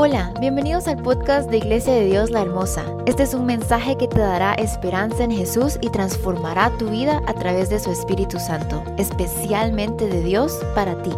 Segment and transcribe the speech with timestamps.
[0.00, 2.84] Hola, bienvenidos al podcast de Iglesia de Dios la Hermosa.
[3.06, 7.34] Este es un mensaje que te dará esperanza en Jesús y transformará tu vida a
[7.34, 11.10] través de su Espíritu Santo, especialmente de Dios para ti.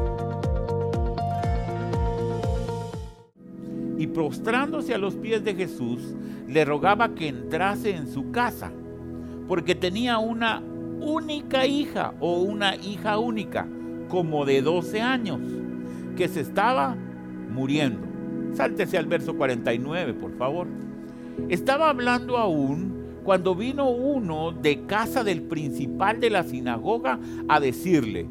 [3.98, 6.14] Y prostrándose a los pies de Jesús,
[6.48, 8.72] le rogaba que entrase en su casa,
[9.46, 10.62] porque tenía una
[11.02, 13.68] única hija o una hija única,
[14.08, 15.40] como de 12 años,
[16.16, 16.96] que se estaba
[17.50, 18.09] muriendo.
[18.54, 20.66] Sáltese al verso 49, por favor.
[21.48, 27.18] Estaba hablando aún cuando vino uno de casa del principal de la sinagoga
[27.48, 28.26] a decirle,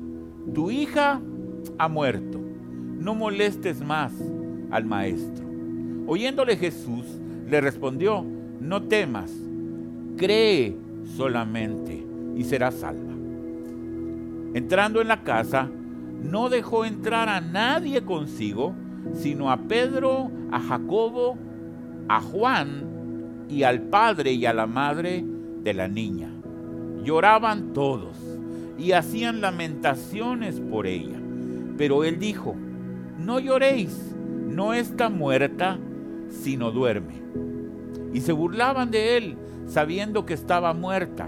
[0.54, 1.22] tu hija
[1.78, 2.40] ha muerto,
[2.98, 4.12] no molestes más
[4.72, 5.46] al maestro.
[6.08, 7.06] Oyéndole Jesús,
[7.48, 8.26] le respondió,
[8.60, 9.32] no temas,
[10.18, 10.76] cree
[11.16, 12.06] solamente
[12.36, 13.14] y será salva.
[14.54, 15.70] Entrando en la casa,
[16.24, 18.74] no dejó entrar a nadie consigo,
[19.14, 21.38] sino a Pedro, a Jacobo,
[22.08, 25.24] a Juan y al padre y a la madre
[25.64, 26.32] de la niña.
[27.04, 28.18] Lloraban todos
[28.78, 31.20] y hacían lamentaciones por ella.
[31.78, 32.56] Pero él dijo,
[33.18, 34.16] no lloréis,
[34.48, 35.78] no está muerta,
[36.30, 37.22] sino duerme.
[38.14, 41.28] Y se burlaban de él, sabiendo que estaba muerta.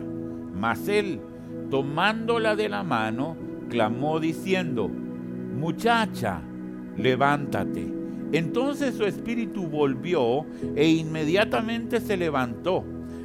[0.54, 1.22] Mas él,
[1.70, 3.36] tomándola de la mano,
[3.70, 6.42] clamó diciendo, muchacha,
[6.98, 8.02] levántate.
[8.32, 12.84] Entonces su espíritu volvió e inmediatamente se levantó,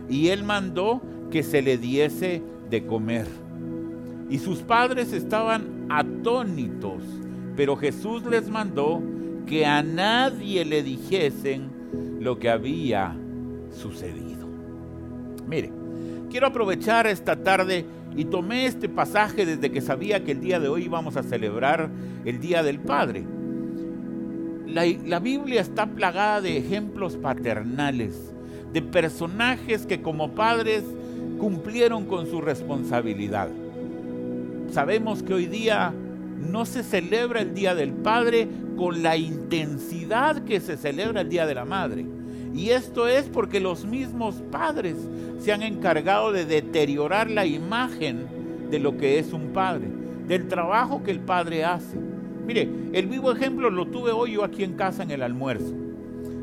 [0.09, 1.00] y él mandó
[1.31, 3.27] que se le diese de comer.
[4.28, 7.03] Y sus padres estaban atónitos,
[7.56, 9.00] pero Jesús les mandó
[9.47, 11.70] que a nadie le dijesen
[12.20, 13.17] lo que había
[13.70, 14.48] sucedido.
[15.47, 15.70] Mire,
[16.31, 17.84] quiero aprovechar esta tarde
[18.17, 21.89] y tomé este pasaje desde que sabía que el día de hoy íbamos a celebrar
[22.25, 23.25] el Día del Padre
[24.67, 28.34] la, Biblia está plagada de ejemplos paternales,
[28.72, 30.82] de personajes que como padres
[31.38, 33.49] cumplieron con su responsabilidad.
[34.71, 35.94] Sabemos que hoy día
[36.50, 41.47] no se celebra el Día del Padre con la intensidad que se celebra el Día
[41.47, 42.05] de la Madre.
[42.55, 44.97] Y esto es porque los mismos padres
[45.38, 48.26] se han encargado de deteriorar la imagen
[48.71, 49.88] de lo que es un padre,
[50.26, 51.99] del trabajo que el padre hace.
[52.46, 55.74] Mire, el vivo ejemplo lo tuve hoy yo aquí en casa en el almuerzo.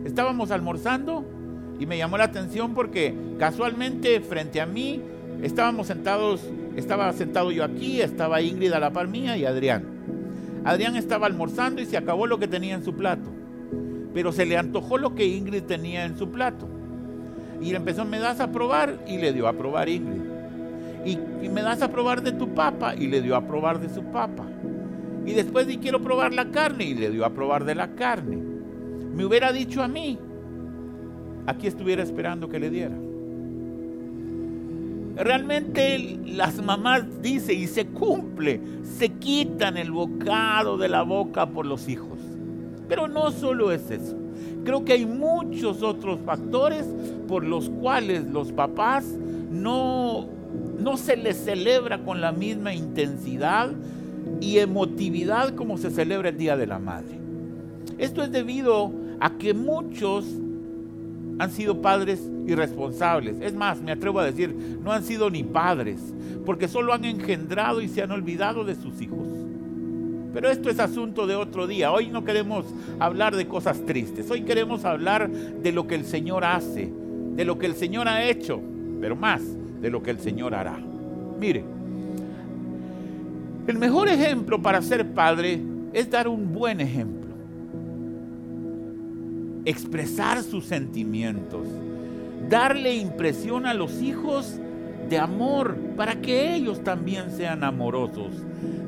[0.03, 1.23] Estábamos almorzando
[1.79, 5.01] y me llamó la atención porque casualmente frente a mí
[5.41, 6.41] estábamos sentados,
[6.75, 9.85] estaba sentado yo aquí, estaba Ingrid a la par mía y Adrián.
[10.65, 13.29] Adrián estaba almorzando y se acabó lo que tenía en su plato.
[14.13, 16.67] Pero se le antojó lo que Ingrid tenía en su plato.
[17.61, 20.21] Y le empezó, me das a probar y le dio a probar Ingrid.
[21.05, 23.93] Y, y me das a probar de tu papa y le dio a probar de
[23.93, 24.45] su papa.
[25.25, 28.37] Y después di quiero probar la carne y le dio a probar de la carne.
[29.15, 30.17] Me hubiera dicho a mí,
[31.45, 32.95] aquí estuviera esperando que le diera.
[35.15, 41.65] Realmente las mamás dicen y se cumple, se quitan el bocado de la boca por
[41.65, 42.19] los hijos.
[42.89, 44.17] Pero no solo es eso.
[44.65, 46.87] Creo que hay muchos otros factores
[47.27, 49.05] por los cuales los papás
[49.51, 50.27] no,
[50.79, 53.71] no se les celebra con la misma intensidad
[54.41, 57.19] y emotividad como se celebra el Día de la Madre.
[57.97, 60.25] Esto es debido a que muchos
[61.39, 63.37] han sido padres irresponsables.
[63.41, 66.13] Es más, me atrevo a decir, no han sido ni padres,
[66.45, 69.27] porque solo han engendrado y se han olvidado de sus hijos.
[70.33, 71.91] Pero esto es asunto de otro día.
[71.91, 72.65] Hoy no queremos
[72.99, 74.29] hablar de cosas tristes.
[74.31, 76.91] Hoy queremos hablar de lo que el Señor hace,
[77.35, 78.59] de lo que el Señor ha hecho,
[78.99, 79.41] pero más
[79.79, 80.79] de lo que el Señor hará.
[81.39, 81.63] Mire,
[83.67, 85.61] el mejor ejemplo para ser padre
[85.93, 87.33] es dar un buen ejemplo.
[89.63, 91.67] Expresar sus sentimientos.
[92.49, 94.59] Darle impresión a los hijos
[95.09, 98.33] de amor para que ellos también sean amorosos.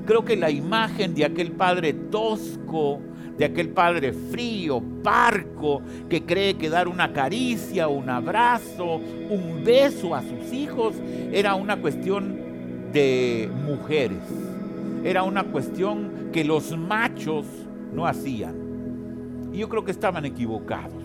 [0.05, 2.99] Creo que la imagen de aquel padre tosco,
[3.37, 8.95] de aquel padre frío, parco, que cree que dar una caricia, un abrazo,
[9.29, 10.95] un beso a sus hijos
[11.31, 12.35] era una cuestión
[12.91, 14.44] de mujeres
[15.05, 17.45] era una cuestión que los machos
[17.93, 19.51] no hacían.
[19.53, 21.03] Y yo creo que estaban equivocados.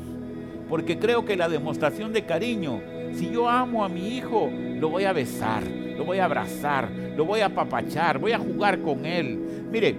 [0.70, 2.80] Porque creo que la demostración de cariño,
[3.12, 5.62] si yo amo a mi hijo, lo voy a besar,
[5.98, 9.66] lo voy a abrazar, lo voy a apapachar, voy a jugar con él.
[9.70, 9.94] Mire,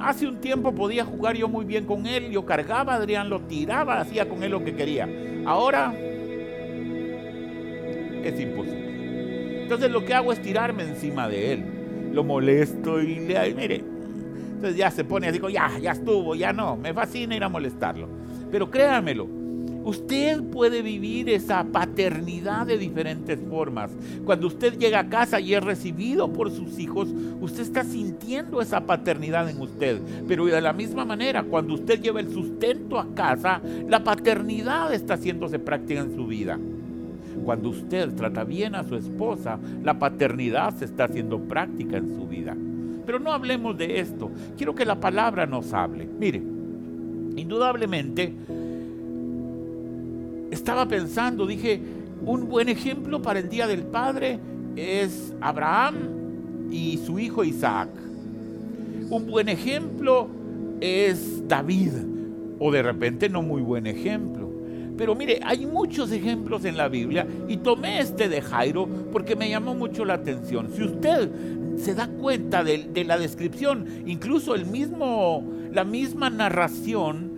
[0.00, 3.40] hace un tiempo podía jugar yo muy bien con él, yo cargaba a Adrián, lo
[3.40, 5.08] tiraba, hacía con él lo que quería.
[5.46, 5.92] Ahora
[8.22, 9.62] es imposible.
[9.62, 11.79] Entonces lo que hago es tirarme encima de él
[12.12, 13.76] lo molesto y le mire.
[13.76, 18.08] Entonces ya se pone así, ya, ya estuvo, ya no, me fascina ir a molestarlo.
[18.50, 19.26] Pero créamelo,
[19.82, 23.90] Usted puede vivir esa paternidad de diferentes formas.
[24.26, 27.08] Cuando usted llega a casa y es recibido por sus hijos,
[27.40, 30.00] usted está sintiendo esa paternidad en usted.
[30.28, 35.14] Pero de la misma manera, cuando usted lleva el sustento a casa, la paternidad está
[35.14, 36.58] haciéndose práctica en su vida.
[37.44, 42.26] Cuando usted trata bien a su esposa, la paternidad se está haciendo práctica en su
[42.26, 42.56] vida.
[43.06, 44.30] Pero no hablemos de esto.
[44.56, 46.06] Quiero que la palabra nos hable.
[46.18, 46.42] Mire,
[47.36, 48.32] indudablemente
[50.50, 51.80] estaba pensando, dije,
[52.24, 54.38] un buen ejemplo para el Día del Padre
[54.76, 55.94] es Abraham
[56.70, 57.88] y su hijo Isaac.
[59.08, 60.28] Un buen ejemplo
[60.80, 61.92] es David,
[62.58, 64.39] o de repente no muy buen ejemplo.
[65.00, 69.48] Pero mire, hay muchos ejemplos en la Biblia y tomé este de Jairo porque me
[69.48, 70.68] llamó mucho la atención.
[70.76, 71.30] Si usted
[71.78, 75.42] se da cuenta de, la descripción, incluso el mismo,
[75.72, 77.30] la misma narración,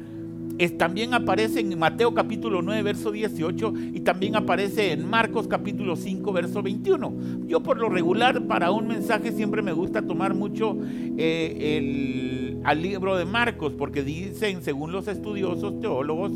[0.76, 6.32] también aparece en Mateo capítulo 9, verso 18 y también aparece en Marcos capítulo 5,
[6.32, 7.47] verso 21.
[7.47, 10.76] Yo por lo regular para un mensaje siempre me gusta tomar mucho
[11.17, 16.32] eh, el, al libro de Marcos porque dicen, según los estudiosos teólogos,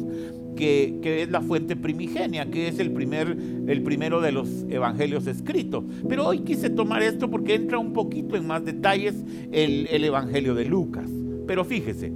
[0.57, 3.37] que, que, es la fuente primigenia, que es el, primer,
[3.69, 5.85] el primero de los evangelios escritos.
[6.09, 9.15] Pero hoy quise tomar esto porque entra un poquito en más detalles
[9.53, 11.11] el, el evangelio de Lucas.
[11.47, 12.13] Pero fíjese,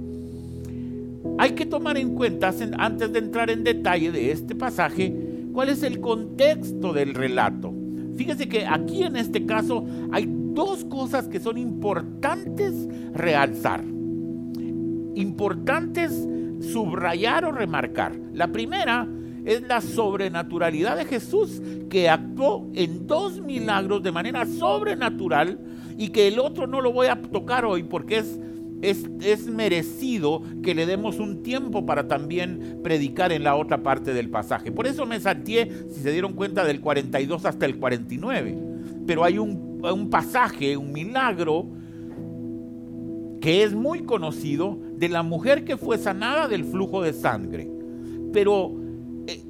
[1.37, 5.13] hay que tomar en cuenta, antes de entrar en detalle de este pasaje,
[5.53, 7.73] cuál es el contexto del relato.
[8.15, 13.83] Fíjese que aquí en este caso hay dos cosas que son importantes realzar,
[15.15, 16.27] importantes
[16.61, 18.15] subrayar o remarcar.
[18.33, 19.07] La primera
[19.45, 25.59] es la sobrenaturalidad de Jesús que actuó en dos milagros de manera sobrenatural
[25.97, 28.39] y que el otro no lo voy a tocar hoy porque es
[28.81, 34.29] es, merecido que le demos un tiempo para también predicar en la otra parte del
[34.29, 34.71] pasaje.
[34.71, 38.57] Por eso me salté, si se dieron cuenta, del 42 hasta el 49.
[39.05, 41.67] Pero hay un, un pasaje, un milagro,
[43.41, 47.69] que es muy conocido, de la mujer que fue sanada del flujo de sangre.
[48.31, 48.71] Pero
[49.27, 49.41] eh,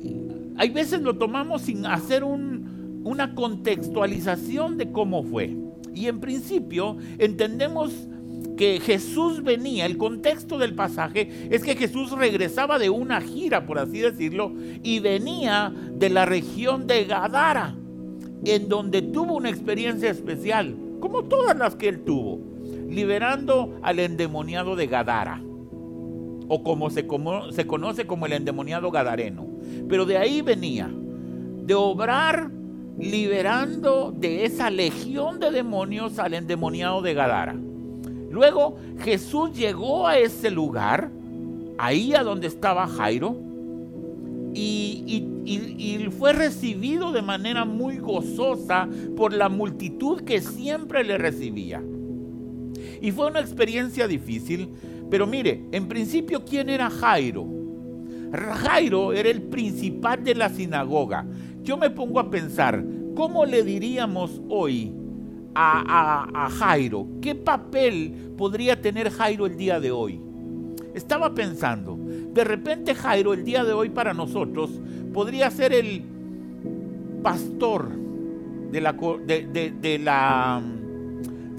[0.57, 5.55] hay veces lo tomamos sin hacer un, una contextualización de cómo fue.
[5.93, 8.07] Y en principio entendemos
[8.55, 13.77] que Jesús venía, el contexto del pasaje es que Jesús regresaba de una gira, por
[13.77, 14.53] así decirlo,
[14.83, 17.75] y venía de la región de Gadara,
[18.45, 22.50] en donde tuvo una experiencia especial, como todas las que él tuvo,
[22.91, 25.41] liberando al endemoniado de Gadara,
[26.47, 29.47] o como se, como, se conoce como el endemoniado gadareno.
[29.87, 30.91] Pero de ahí venía,
[31.63, 32.51] de obrar
[32.99, 37.55] liberando de esa legión de demonios al endemoniado de Gadara.
[38.29, 41.09] Luego Jesús llegó a ese lugar,
[41.77, 43.37] ahí a donde estaba Jairo,
[44.53, 45.27] y,
[46.19, 51.81] fue recibido de manera muy gozosa por la multitud que siempre le recibía.
[53.01, 54.69] Y fue una experiencia difícil,
[55.09, 57.45] pero mire, en principio, ¿quién era Jairo?
[58.31, 61.25] Jairo era el principal de la sinagoga.
[61.63, 62.83] Yo me pongo a pensar,
[63.15, 64.93] ¿cómo le diríamos hoy
[65.55, 67.07] a, Jairo.
[67.21, 70.21] ¿Qué papel podría tener Jairo el día de hoy?
[70.93, 74.69] Estaba pensando, de repente Jairo el día de hoy para nosotros
[75.13, 76.03] podría ser el
[77.23, 77.89] pastor
[78.71, 80.61] de la de, de, la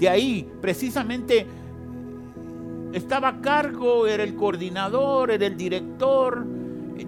[0.03, 1.47] de ahí precisamente
[2.91, 6.45] estaba a cargo, era el coordinador, era el director,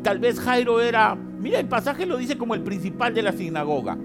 [0.02, 3.98] tal vez Jairo era, mira el pasaje lo dice como el principal de la sinagoga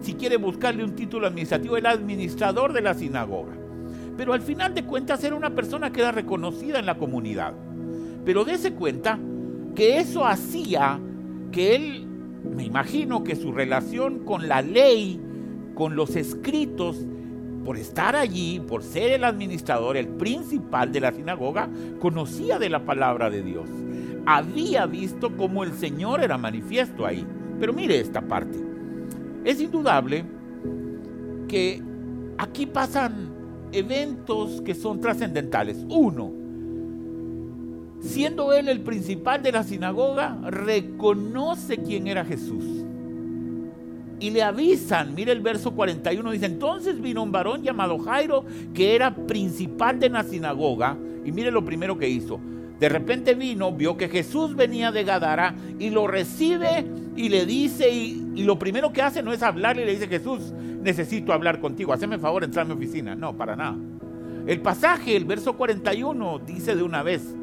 [0.00, 3.52] si quiere buscarle un título administrativo, el administrador de la sinagoga.
[4.16, 7.52] Pero al final de cuentas era una persona que era reconocida en la comunidad.
[8.24, 9.18] Pero dése cuenta
[9.74, 11.00] que eso hacía
[11.52, 12.06] que él,
[12.54, 15.20] me imagino que su relación con la ley,
[15.74, 17.04] con los escritos,
[17.64, 21.68] por estar allí, por ser el administrador, el principal de la sinagoga,
[22.00, 23.68] conocía de la palabra de Dios.
[24.26, 27.26] Había visto cómo el Señor era manifiesto ahí.
[27.58, 28.58] Pero mire esta parte.
[29.44, 30.24] Es indudable
[31.46, 31.82] que
[32.38, 33.30] aquí pasan
[33.72, 35.84] eventos que son trascendentales.
[35.88, 36.32] Uno,
[38.00, 42.79] siendo él el principal de la sinagoga, reconoce quién era Jesús.
[44.20, 48.94] Y le avisan, mire el verso 41, dice, entonces vino un varón llamado Jairo, que
[48.94, 52.38] era principal de la sinagoga, y mire lo primero que hizo.
[52.78, 56.86] De repente vino, vio que Jesús venía de Gadara y lo recibe
[57.16, 61.32] y le dice, y, lo primero que hace no es hablarle, le dice, Jesús, necesito
[61.32, 63.14] hablar contigo, haceme favor, entrar a mi oficina.
[63.14, 63.76] No, para nada.
[64.46, 67.34] El pasaje, el verso 41, dice de una vez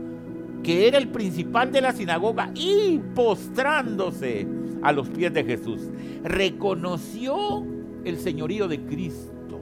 [0.64, 4.48] que era el principal de la sinagoga, y postrándose
[4.88, 5.82] a los pies de Jesús,
[6.24, 7.62] reconoció
[8.06, 9.60] el señorío de Cristo,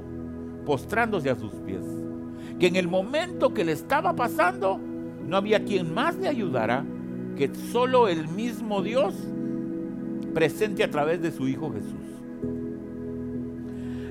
[0.67, 1.81] postrándose a sus pies.
[2.59, 4.79] Que en el momento que le estaba pasando,
[5.25, 6.85] no había quien más le ayudara
[7.35, 9.15] que solo el mismo Dios
[10.35, 12.05] presente a través de su Hijo Jesús.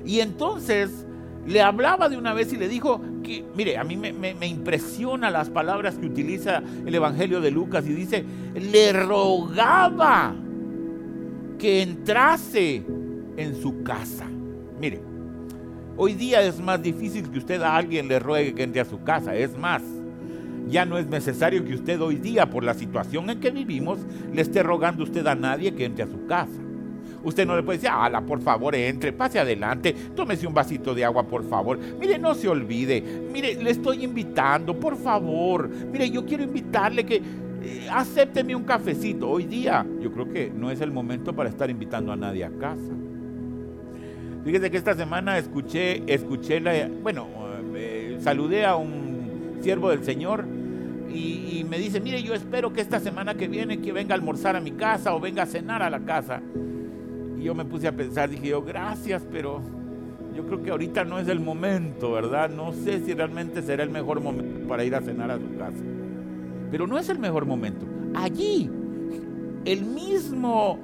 [0.05, 1.05] Y entonces
[1.47, 5.29] le hablaba de una vez y le dijo que, mire, a mí me, me, impresiona
[5.29, 10.35] las palabras que utiliza el Evangelio de Lucas y dice, le rogaba
[11.65, 12.83] que entrase
[13.37, 14.27] en su casa.
[14.79, 15.01] Mire,
[15.97, 19.01] hoy día es más difícil que usted a alguien le ruegue que entre a su
[19.03, 19.35] casa.
[19.35, 19.81] Es más,
[20.67, 23.97] ya no es necesario que usted hoy día, por la situación en que vivimos,
[24.31, 26.53] le esté rogando usted a nadie que entre a su casa.
[27.23, 31.03] Usted no le puede decir, ala, por favor, entre, pase adelante, tómese un vasito de
[31.03, 31.79] agua, por favor.
[31.99, 33.01] Mire, no se olvide.
[33.33, 35.67] Mire, le estoy invitando, por favor.
[35.67, 37.19] Mire, yo quiero invitarle que
[37.91, 39.29] acépteme un cafecito.
[39.29, 42.51] Hoy día, yo creo que no es el momento para estar invitando a nadie a
[42.51, 42.93] casa.
[44.43, 47.27] Fíjese que esta semana escuché, escuché la, bueno,
[47.75, 50.45] eh, saludé a un siervo del Señor
[51.11, 54.17] y, y, me dice, mire, yo espero que esta semana que viene que venga a
[54.17, 56.41] almorzar a mi casa o venga a cenar a la casa
[57.45, 59.61] yo me puse a pensar, dije yo, gracias, pero
[60.35, 62.49] yo creo que ahorita no es el momento, ¿verdad?
[62.49, 65.94] No sé si realmente será el mejor momento para ir a cenar a su casa.
[66.75, 67.85] Pero no es el mejor momento.
[68.13, 68.69] Allí,
[69.63, 70.77] el mismo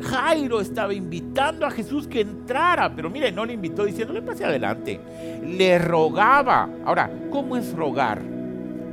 [0.00, 4.98] Jairo estaba invitando a Jesús que entrara, pero mire, no le invitó diciéndole pase adelante.
[5.46, 6.70] Le rogaba.
[6.86, 8.22] Ahora, ¿cómo es rogar?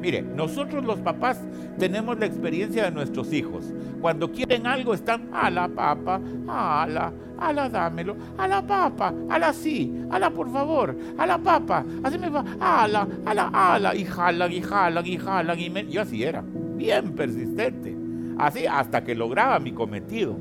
[0.01, 1.39] Mire, nosotros los papás
[1.77, 3.71] tenemos la experiencia de nuestros hijos.
[4.01, 9.13] Cuando quieren algo están a la papa, a la, a la dámelo, a la papa,
[9.29, 13.07] a la sí, a la por favor, a la papa, así me va, a la,
[13.25, 16.43] a la, a la, y jalan, y jalan, y jalan, y yo así era,
[16.75, 17.95] bien persistente,
[18.39, 20.35] así hasta que lograba mi cometido.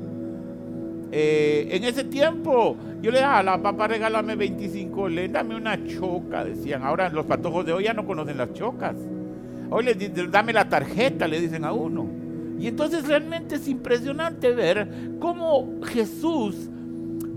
[1.13, 5.77] Eh, en ese tiempo yo le daba a la papa regálame 25 le dame una
[5.85, 6.83] choca, decían.
[6.83, 8.95] Ahora los patojos de hoy ya no conocen las chocas.
[9.73, 12.05] Hoy le dicen, dame la tarjeta, le dicen a uno.
[12.59, 16.69] Y entonces realmente es impresionante ver cómo Jesús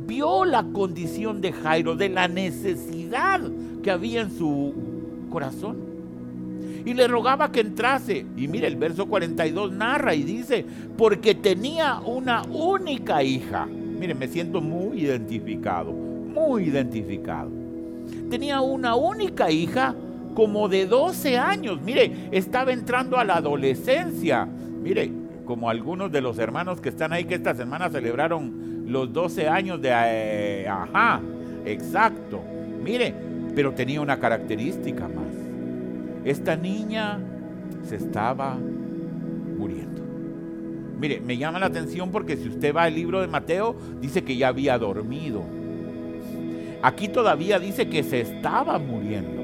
[0.04, 3.40] vio la condición de Jairo, de la necesidad
[3.84, 4.74] que había en su
[5.30, 5.76] corazón.
[6.84, 8.26] Y le rogaba que entrase.
[8.36, 10.66] Y mire, el verso 42 narra y dice,
[10.98, 13.66] porque tenía una única hija.
[13.66, 17.50] Mire, me siento muy identificado, muy identificado.
[18.28, 19.94] Tenía una única hija
[20.34, 21.80] como de 12 años.
[21.80, 24.44] Mire, estaba entrando a la adolescencia.
[24.44, 25.10] Mire,
[25.44, 29.80] como algunos de los hermanos que están ahí que esta semana celebraron los 12 años
[29.80, 29.90] de...
[29.92, 31.20] Eh, ajá,
[31.64, 32.42] exacto.
[32.82, 33.14] Mire,
[33.54, 35.34] pero tenía una característica más.
[36.24, 37.20] Esta niña
[37.84, 40.02] se estaba muriendo.
[40.98, 44.36] Mire, me llama la atención porque si usted va al libro de Mateo, dice que
[44.36, 45.42] ya había dormido.
[46.82, 49.43] Aquí todavía dice que se estaba muriendo.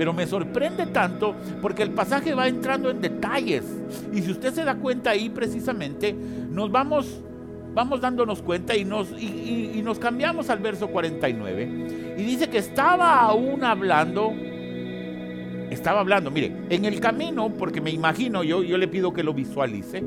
[0.00, 3.66] Pero me sorprende tanto porque el pasaje va entrando en detalles.
[4.14, 7.20] Y si usted se da cuenta ahí precisamente, nos vamos,
[7.74, 12.14] vamos dándonos cuenta y nos, y, nos cambiamos al verso 49.
[12.16, 14.32] Y dice que estaba aún hablando
[15.68, 19.34] estaba hablando, mire, en el camino, porque me imagino, yo, yo le pido que lo
[19.34, 20.02] visualice,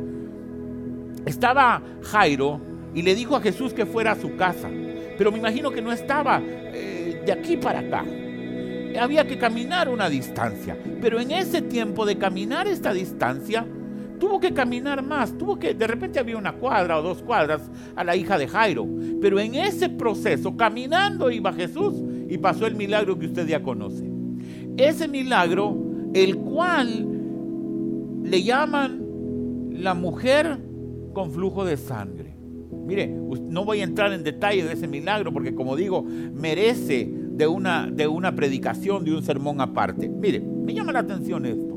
[1.28, 2.60] estaba Jairo
[2.96, 4.72] y le dijo a Jesús que fuera a su casa,
[5.20, 8.04] pero me imagino que no estaba eh, de aquí para acá,
[9.00, 10.78] había que caminar una distancia.
[11.02, 13.66] Pero en ese tiempo de caminar esta distancia,
[14.20, 17.62] tuvo que caminar más, tuvo que, de repente había una cuadra o dos cuadras
[17.96, 18.88] a la hija de Jairo.
[19.22, 21.96] Pero en ese proceso, caminando iba Jesús
[22.30, 24.10] y pasó el milagro que usted ya conoce.
[24.78, 25.78] Ese milagro,
[26.14, 27.08] el cual
[28.24, 30.58] le llaman la mujer
[31.14, 32.34] con flujo de sangre.
[32.86, 37.48] Mire, no voy a entrar en detalle de ese milagro porque como digo, merece de
[37.48, 40.08] una, de una predicación, de un sermón aparte.
[40.08, 41.74] Mire, me llama la atención esto.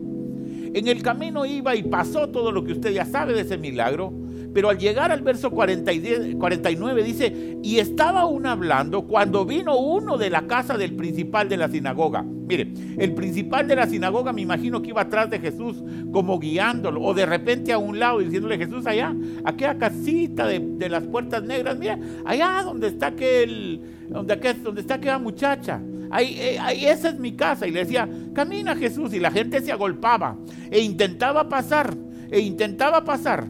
[0.74, 4.12] En el camino iba y pasó todo lo que usted ya sabe de ese milagro,
[4.52, 10.28] pero al llegar al verso 49 dice, y estaba aún hablando cuando vino uno de
[10.28, 12.22] la casa del principal de la sinagoga.
[12.22, 15.82] Mire, el principal de la sinagoga me imagino que iba atrás de Jesús
[16.12, 20.88] como guiándolo, o de repente a un lado diciéndole, Jesús, allá, aquella casita de, de
[20.90, 25.80] las puertas negras, mira, allá donde está aquel donde, donde está aquella muchacha.
[26.18, 27.66] Eh, ahí, esa es mi casa.
[27.66, 29.12] Y le decía, camina Jesús.
[29.14, 30.36] Y la gente se agolpaba
[30.70, 31.96] e intentaba pasar,
[32.30, 33.46] e intentaba pasar,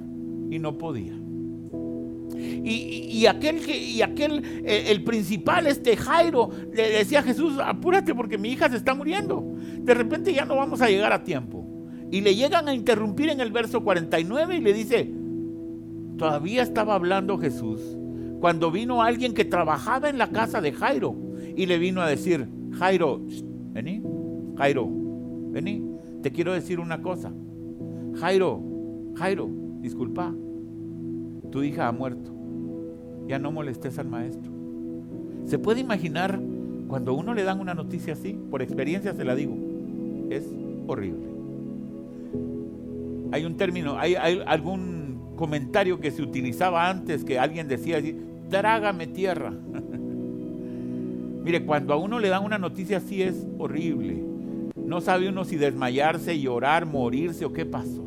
[0.50, 1.14] y no podía.
[2.68, 8.38] Y, aquel, y aquel eh, el principal, este Jairo, le decía a Jesús, apúrate porque
[8.38, 9.54] mi hija se está muriendo.
[9.78, 11.64] De repente ya no vamos a llegar a tiempo.
[12.10, 15.10] Y le llegan a interrumpir en el verso 49 y le dice,
[16.18, 17.80] todavía estaba hablando Jesús
[18.40, 21.14] cuando vino alguien que trabajaba en la casa de Jairo
[21.56, 23.20] y le vino a decir, Jairo,
[23.72, 24.02] vení,
[24.56, 24.88] Jairo,
[25.50, 25.82] vení,
[26.22, 27.32] te quiero decir una cosa.
[28.14, 28.60] Jairo,
[29.14, 29.48] Jairo,
[29.80, 30.34] disculpa,
[31.50, 32.32] tu hija ha muerto.
[33.26, 34.52] Ya no molestes al maestro.
[35.44, 36.40] ¿Se puede imaginar
[36.88, 38.38] cuando uno le dan una noticia así?
[38.50, 39.56] Por experiencia se la digo.
[40.30, 40.44] Es
[40.86, 41.26] horrible.
[43.32, 44.95] Hay un término, hay, algún
[45.36, 48.16] comentario que se utilizaba antes que alguien decía así,
[48.50, 49.52] trágame tierra.
[51.44, 54.20] Mire, cuando a uno le dan una noticia así es horrible.
[54.74, 58.04] No sabe uno si desmayarse, llorar, morirse o qué pasó.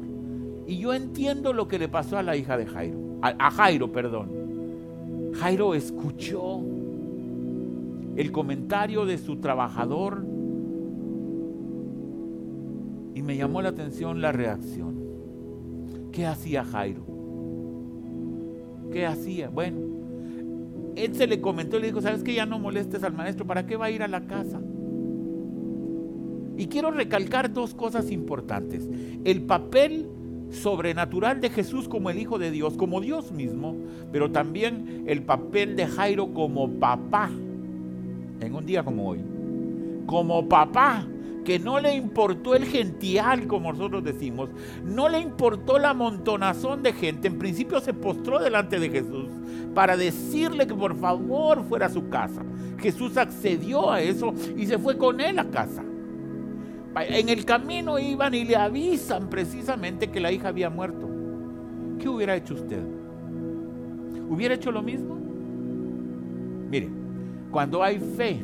[0.67, 4.29] Y yo entiendo lo que le pasó a la hija de Jairo, a, Jairo, perdón.
[5.33, 6.59] Jairo escuchó
[8.15, 10.23] el comentario de su trabajador
[13.15, 14.95] y me llamó la atención la reacción.
[16.11, 17.18] ¿Qué hacía Jairo?
[18.91, 19.49] ¿Qué hacía?
[19.49, 19.77] Bueno,
[20.95, 23.45] él se le comentó y le dijo, ¿sabes que ya no molestes al maestro?
[23.45, 24.59] ¿Para qué va a ir a la casa?
[26.57, 28.87] Y quiero recalcar dos cosas importantes.
[29.23, 30.07] El papel
[30.51, 33.77] sobrenatural de Jesús como el Hijo de Dios, como Dios mismo,
[34.11, 37.29] pero también el papel de Jairo como papá,
[38.41, 39.19] en un día como hoy.
[40.05, 41.07] Como papá,
[41.49, 44.51] que no le importó el gential, como nosotros decimos,
[44.83, 49.29] no le importó la montonazón de gente, en principio se postró delante de Jesús
[49.73, 52.43] para decirle que por favor fuera a su casa.
[52.77, 55.83] Jesús accedió a eso y se fue con él a casa.
[56.95, 61.09] En el camino iban y le avisan precisamente que la hija había muerto.
[61.97, 62.83] ¿Qué hubiera hecho usted?
[64.29, 65.15] ¿Hubiera hecho lo mismo?
[66.69, 66.89] Mire,
[67.49, 68.39] cuando hay fe,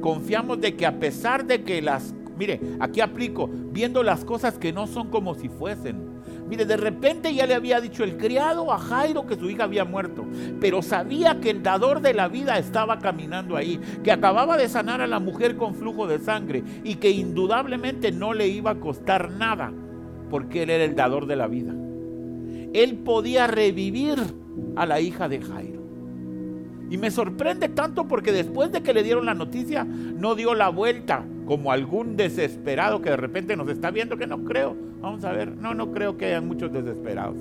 [0.00, 4.72] confiamos de que a pesar de que las, mire, aquí aplico, viendo las cosas que
[4.72, 6.16] no son como si fuesen,
[6.48, 9.84] Mire, de repente ya le había dicho el criado a Jairo que su hija había
[9.84, 10.24] muerto,
[10.60, 15.00] pero sabía que el dador de la vida estaba caminando ahí, que acababa de sanar
[15.00, 19.30] a la mujer con flujo de sangre y que indudablemente no le iba a costar
[19.32, 19.72] nada,
[20.30, 21.74] porque él era el dador de la vida.
[22.72, 24.16] Él podía revivir
[24.76, 25.82] a la hija de Jairo.
[26.88, 30.68] Y me sorprende tanto porque después de que le dieron la noticia, no dio la
[30.68, 34.76] vuelta como algún desesperado que de repente nos está viendo, que no creo.
[35.00, 37.36] Vamos a ver, no, no creo que hayan muchos desesperados.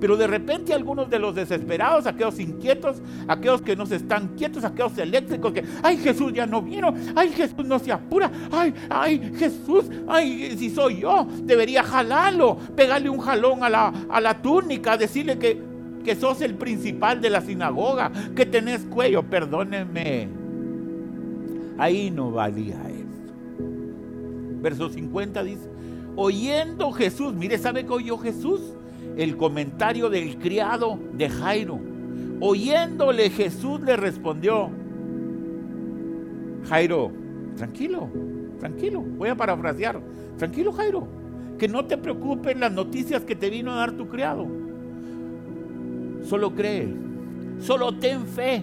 [0.00, 4.96] Pero de repente algunos de los desesperados, aquellos inquietos, aquellos que no están quietos, aquellos
[4.96, 9.90] eléctricos que, ay Jesús ya no vino, ay Jesús no se apura, ay, ay Jesús,
[10.08, 15.38] ay si soy yo, debería jalarlo, pegarle un jalón a la, a la túnica, decirle
[15.38, 15.70] que
[16.00, 20.28] que sos el principal de la sinagoga, que tenés cuello, perdóneme.
[21.76, 22.89] Ahí no valía.
[24.60, 25.68] Verso 50 dice,
[26.16, 28.60] oyendo Jesús, mire, ¿sabe qué oyó Jesús?
[29.16, 31.80] El comentario del criado de Jairo.
[32.40, 34.70] Oyéndole Jesús le respondió,
[36.68, 37.10] Jairo,
[37.56, 38.08] tranquilo,
[38.58, 40.00] tranquilo, voy a parafrasear,
[40.38, 41.06] tranquilo Jairo,
[41.58, 44.46] que no te preocupen las noticias que te vino a dar tu criado
[46.24, 46.88] Solo cree.
[47.58, 48.62] Solo ten fe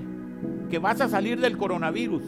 [0.69, 2.23] que vas a salir del coronavirus.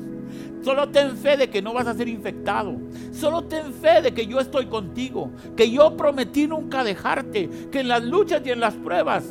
[0.61, 2.75] Solo ten fe de que no vas a ser infectado.
[3.11, 5.31] Solo ten fe de que yo estoy contigo.
[5.55, 7.49] Que yo prometí nunca dejarte.
[7.71, 9.23] Que en las luchas y en las pruebas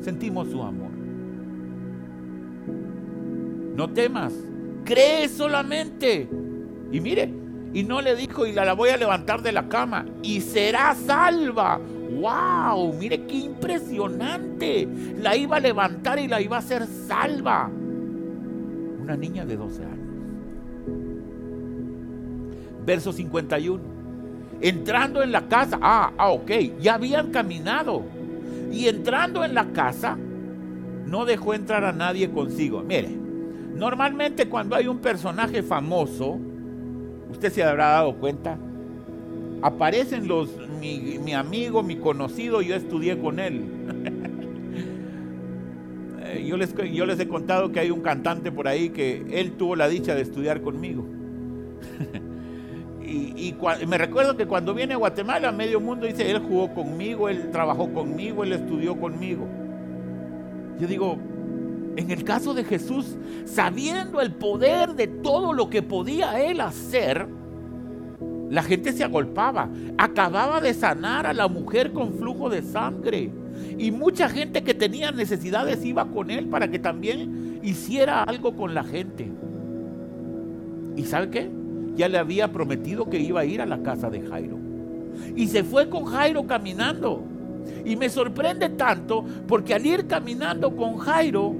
[0.00, 0.90] sentimos su amor.
[3.76, 4.32] No temas.
[4.84, 6.28] Cree solamente.
[6.90, 7.30] Y mire,
[7.74, 10.06] y no le dijo, y la, voy a levantar de la cama.
[10.22, 11.78] Y será salva.
[11.78, 12.94] ¡Wow!
[12.94, 14.88] Mire qué impresionante.
[15.18, 17.68] La iba a levantar y la iba a hacer salva.
[17.68, 19.95] Una niña de 12 años.
[22.86, 23.82] Verso 51.
[24.60, 25.78] Entrando en la casa.
[25.82, 26.50] Ah, ah, ok.
[26.80, 28.04] Ya habían caminado.
[28.72, 30.16] Y entrando en la casa,
[31.06, 32.82] no dejó entrar a nadie consigo.
[32.82, 33.08] Mire,
[33.74, 36.38] normalmente cuando hay un personaje famoso,
[37.30, 38.58] usted se habrá dado cuenta,
[39.62, 43.64] aparecen los, mi, amigo, mi conocido, yo estudié con él.
[46.28, 49.52] Eh, yo, les, yo les he contado que hay un cantante por ahí que él
[49.52, 51.06] tuvo la dicha de estudiar conmigo.
[53.06, 53.54] y,
[53.86, 57.92] me recuerdo que cuando viene a Guatemala, medio mundo dice, él jugó conmigo, él trabajó
[57.92, 59.46] conmigo, él estudió conmigo.
[60.80, 61.16] Yo digo,
[61.96, 67.28] en el caso de Jesús, sabiendo el poder de todo lo que podía él hacer,
[68.50, 69.68] la gente se agolpaba.
[69.98, 73.30] Acababa de sanar a la mujer con flujo de sangre.
[73.78, 78.74] Y mucha gente que tenía necesidades iba con él para que también hiciera algo con
[78.74, 79.30] la gente.
[80.96, 81.50] ¿Y sabe qué?
[81.96, 84.58] Ya le había prometido que iba a ir a la casa de Jairo.
[85.34, 87.24] y se fue con Jairo caminando.
[87.84, 91.54] Y me sorprende tanto porque al ir caminando con Jairo,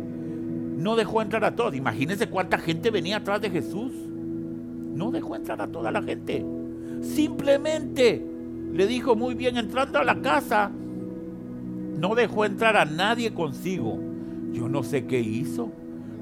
[0.76, 1.74] no dejó entrar a todos.
[1.74, 3.92] Imagínense cuánta gente venía atrás de Jesús.
[3.92, 6.44] No dejó entrar a toda la gente.
[7.00, 8.24] Simplemente
[8.72, 10.70] le dijo muy bien, entrando a la casa,
[11.98, 13.98] no dejó entrar a nadie consigo.
[14.52, 15.70] Yo no sé qué hizo.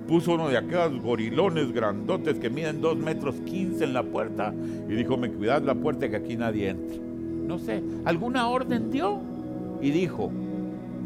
[0.07, 4.53] Puso uno de aquellos gorilones grandotes que miden 2 metros 15 en la puerta
[4.89, 6.99] y dijo, me cuidad la puerta que aquí nadie entre.
[6.99, 9.19] No sé, alguna orden dio
[9.81, 10.31] y dijo,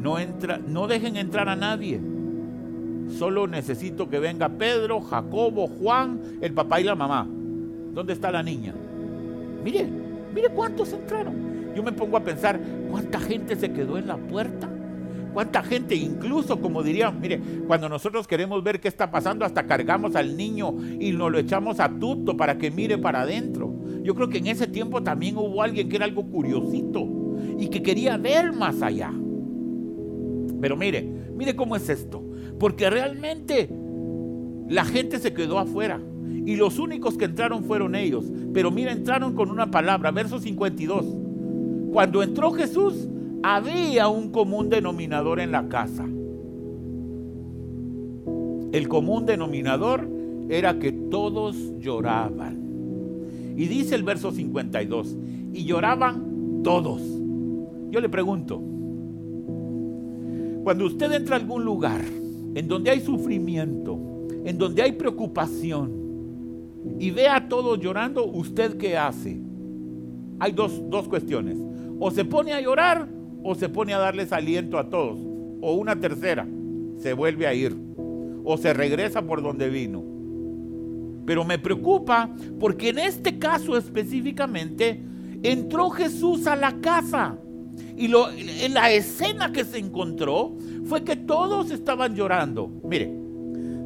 [0.03, 2.01] no, entra, no dejen entrar a nadie.
[3.17, 7.27] Solo necesito que venga Pedro, Jacobo, Juan, el papá y la mamá.
[7.95, 8.75] ¿Dónde está la niña?
[9.65, 9.89] Mire,
[10.35, 11.35] mire cuántos entraron.
[11.75, 14.69] Yo me pongo a pensar, ¿cuánta gente se quedó en la puerta?
[15.39, 20.17] ¿Cuánta gente, incluso como dirían, mire, cuando nosotros queremos ver qué está pasando, hasta cargamos
[20.17, 23.73] al niño y nos lo echamos a tuto para que mire para adentro?
[24.03, 27.07] Yo creo que en ese tiempo también hubo alguien que era algo curiosito
[27.57, 29.13] y que quería ver más allá.
[30.61, 32.21] Pero mire, mire cómo es esto.
[32.59, 33.71] Porque realmente
[34.69, 36.01] la gente se quedó afuera.
[36.47, 38.25] Y los únicos que entraron fueron ellos.
[38.53, 41.07] Pero mira, entraron con una palabra, verso 52.
[41.93, 43.09] Cuando entró Jesús,
[43.43, 46.05] había un común denominador en la casa.
[48.73, 50.09] El común denominador
[50.49, 52.59] era que todos lloraban.
[53.57, 55.17] Y dice el verso 52,
[55.53, 57.03] y lloraban todos.
[57.91, 58.61] Yo le pregunto,
[60.63, 62.03] cuando usted entra a algún lugar
[62.55, 63.99] en donde hay sufrimiento,
[64.45, 65.99] en donde hay preocupación,
[66.99, 69.41] y ve a todos llorando, ¿usted qué hace?
[70.39, 71.59] Hay dos, dos cuestiones.
[71.99, 73.09] O se pone a llorar
[73.43, 75.19] o se pone a darles aliento a todos.
[75.61, 76.47] O una tercera,
[76.99, 77.77] se vuelve a ir.
[78.45, 80.03] O se regresa por donde vino.
[81.27, 85.03] Pero me preocupa porque en este caso específicamente
[85.43, 87.37] entró Jesús a la casa.
[87.97, 92.71] Y lo, en la escena que se encontró fue que todos estaban llorando.
[92.85, 93.13] Mire,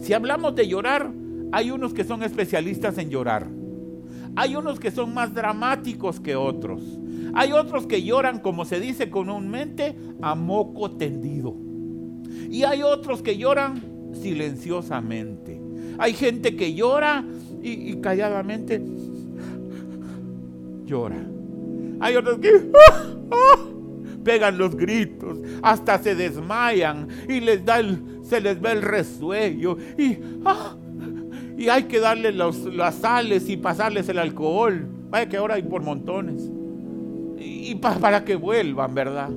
[0.01, 1.13] si hablamos de llorar,
[1.51, 3.49] hay unos que son especialistas en llorar.
[4.37, 6.81] Hay unos que son más dramáticos que otros.
[7.35, 11.55] Hay otros que lloran, como se dice comúnmente, a moco tendido.
[12.51, 15.61] Y hay otros que lloran silenciosamente.
[15.99, 17.25] Hay gente que llora
[17.63, 18.83] y, calladamente
[20.85, 21.25] llora.
[22.01, 22.71] Hay otros que
[24.25, 27.81] pegan los gritos, hasta se desmayan y les da
[28.23, 30.77] se les ve el resuello y, ¡ah!
[31.59, 34.87] y hay que darle las sales y pasarles el alcohol.
[35.11, 36.51] Vaya que ahora hay por montones
[37.45, 39.31] y para que vuelvan, ¿verdad?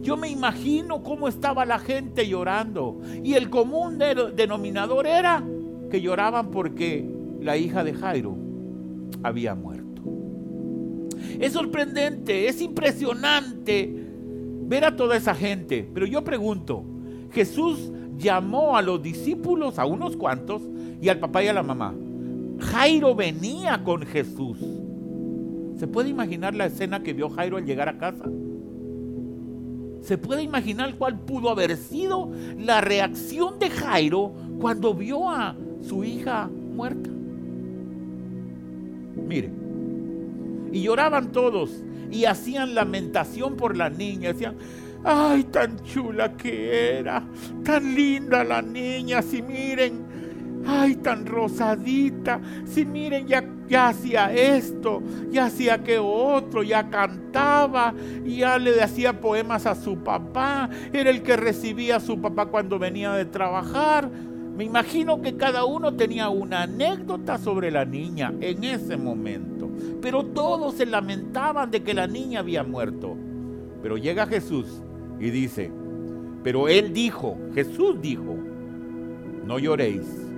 [0.00, 3.00] Yo me imagino cómo estaba la gente llorando.
[3.22, 5.44] Y el común denominador era
[5.90, 7.06] que lloraban porque
[7.40, 8.36] la hija de Jairo
[9.22, 10.02] había muerto.
[11.40, 13.92] Es sorprendente, es impresionante
[14.62, 15.88] ver a toda esa gente.
[15.92, 16.84] Pero yo pregunto,
[17.32, 20.62] Jesús llamó a los discípulos, a unos cuantos,
[21.00, 21.94] y al papá y a la mamá.
[22.58, 24.58] Jairo venía con Jesús.
[25.78, 28.24] ¿Se puede imaginar la escena que vio Jairo al llegar a casa?
[30.02, 36.02] ¿Se puede imaginar cuál pudo haber sido la reacción de Jairo cuando vio a su
[36.02, 37.10] hija muerta?
[39.28, 39.50] Mire,
[40.72, 44.32] y lloraban todos y hacían lamentación por la niña.
[44.32, 44.56] Decían,
[45.04, 47.24] ay, tan chula que era,
[47.64, 50.04] tan linda la niña, si miren,
[50.66, 57.94] ay, tan rosadita, si miren, ya, ya hacía esto, ya hacía que otro, ya cantaba,
[58.24, 62.78] ya le hacía poemas a su papá, era el que recibía a su papá cuando
[62.78, 64.10] venía de trabajar.
[64.10, 69.70] Me imagino que cada uno tenía una anécdota sobre la niña en ese momento,
[70.02, 73.16] pero todos se lamentaban de que la niña había muerto.
[73.82, 74.82] Pero llega Jesús
[75.20, 75.70] y dice,
[76.42, 78.36] pero él dijo, Jesús dijo,
[79.44, 80.28] no lloréis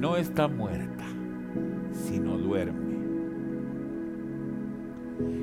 [0.00, 0.99] no está muerta,
[2.10, 2.90] sino duerme.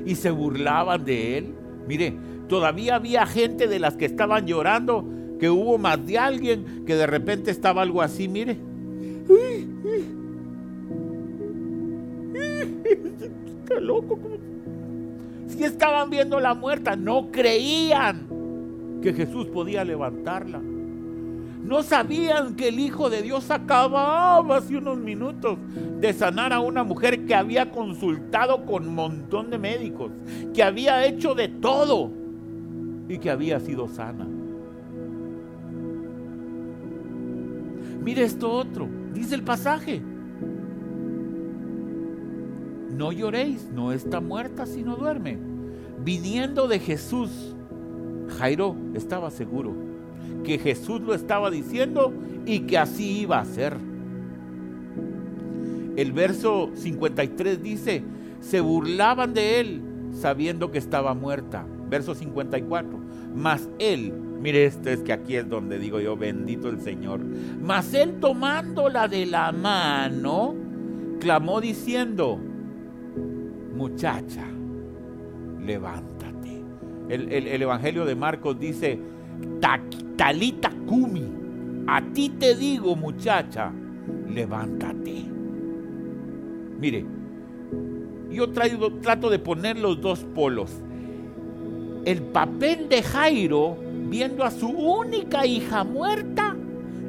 [0.06, 1.54] Y se burlaban de él.
[1.86, 2.14] Mire,
[2.48, 5.04] todavía había gente de las que estaban llorando,
[5.40, 8.56] que hubo más de alguien que de repente estaba algo así, mire.
[13.62, 14.18] Está loco.
[15.48, 18.26] Si estaban viendo la muerta, no creían
[19.02, 20.60] que Jesús podía levantarla.
[21.68, 25.58] No sabían que el Hijo de Dios acababa hace unos minutos
[26.00, 30.10] de sanar a una mujer que había consultado con un montón de médicos,
[30.54, 32.10] que había hecho de todo
[33.06, 34.26] y que había sido sana.
[38.02, 40.00] Mire esto otro, dice el pasaje.
[42.96, 45.36] No lloréis, no está muerta sino duerme.
[46.02, 47.54] viniendo de Jesús,
[48.38, 49.87] Jairo estaba seguro
[50.44, 52.12] que Jesús lo estaba diciendo
[52.46, 53.76] y que así iba a ser.
[55.96, 58.04] El verso 53 dice,
[58.40, 61.66] se burlaban de él sabiendo que estaba muerta.
[61.90, 62.98] Verso 54,
[63.34, 67.20] mas él, mire este es que aquí es donde digo yo, bendito el Señor,
[67.60, 70.54] mas él tomándola de la mano,
[71.18, 72.38] clamó diciendo,
[73.74, 74.44] muchacha,
[75.64, 76.62] levántate.
[77.08, 79.00] El, el Evangelio de Marcos dice,
[80.16, 81.24] talita kumi,
[81.86, 83.72] a ti te digo muchacha,
[84.28, 85.24] levántate.
[86.80, 87.04] Mire,
[88.30, 90.70] yo trato de poner los dos polos.
[92.04, 93.76] El papel de Jairo
[94.08, 96.56] viendo a su única hija muerta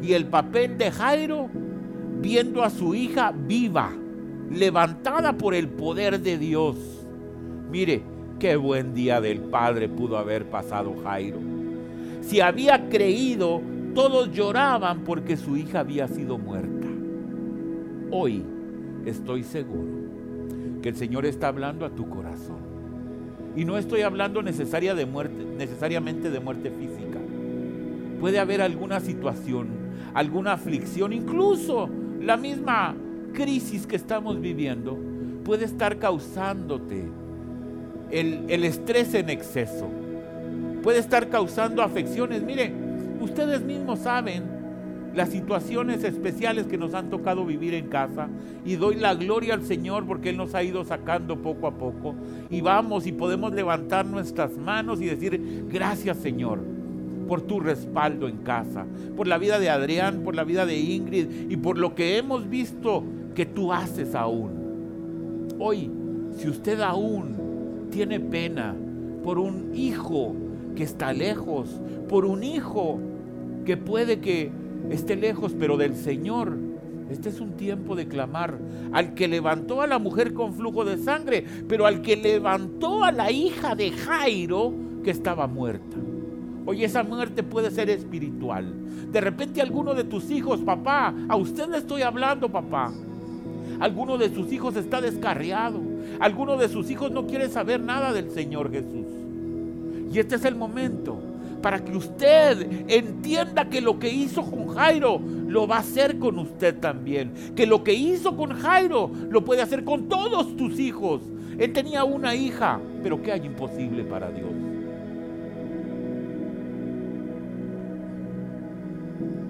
[0.01, 1.49] y el papel de Jairo
[2.21, 3.91] viendo a su hija viva,
[4.51, 6.75] levantada por el poder de Dios.
[7.71, 8.01] Mire,
[8.39, 11.58] qué buen día del Padre pudo haber pasado Jairo.
[12.21, 13.62] Si había creído,
[13.93, 16.88] todos lloraban porque su hija había sido muerta.
[18.12, 18.43] Hoy
[19.05, 19.99] estoy seguro
[20.82, 22.69] que el Señor está hablando a tu corazón.
[23.55, 27.19] Y no estoy hablando necesaria de muerte, necesariamente de muerte física.
[28.19, 29.67] Puede haber alguna situación,
[30.13, 31.89] alguna aflicción, incluso
[32.21, 32.95] la misma
[33.34, 34.97] crisis que estamos viviendo
[35.43, 37.05] puede estar causándote
[38.12, 39.89] el, el estrés en exceso.
[40.83, 42.41] Puede estar causando afecciones.
[42.41, 42.73] Mire,
[43.19, 44.59] ustedes mismos saben
[45.15, 48.29] las situaciones especiales que nos han tocado vivir en casa
[48.65, 52.15] y doy la gloria al Señor porque Él nos ha ido sacando poco a poco
[52.49, 56.59] y vamos y podemos levantar nuestras manos y decir gracias Señor
[57.27, 61.51] por tu respaldo en casa, por la vida de Adrián, por la vida de Ingrid
[61.51, 63.03] y por lo que hemos visto
[63.35, 65.49] que tú haces aún.
[65.59, 65.91] Hoy,
[66.37, 68.75] si usted aún tiene pena
[69.23, 70.35] por un hijo
[70.75, 71.69] que está lejos,
[72.08, 72.99] por un hijo
[73.65, 74.51] que puede que
[74.89, 76.58] esté lejos, pero del Señor.
[77.10, 78.60] Este es un tiempo de clamar
[78.91, 83.12] al que levantó a la mujer con flujo de sangre, pero al que levantó a
[83.12, 85.97] la hija de Jairo que estaba muerta.
[86.65, 88.73] Oye, esa muerte puede ser espiritual.
[89.12, 92.93] De repente alguno de tus hijos, papá, a usted le estoy hablando, papá.
[93.79, 95.79] Alguno de sus hijos está descarriado.
[96.19, 99.08] Alguno de sus hijos no quiere saber nada del Señor Jesús.
[100.11, 101.19] Y este es el momento
[101.61, 106.39] para que usted entienda que lo que hizo con Jairo lo va a hacer con
[106.39, 107.33] usted también.
[107.55, 111.21] Que lo que hizo con Jairo lo puede hacer con todos tus hijos.
[111.57, 114.49] Él tenía una hija, pero ¿qué hay imposible para Dios?